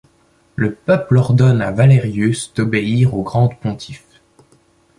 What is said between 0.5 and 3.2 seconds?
Le peuple ordonne à Valerius d’obéir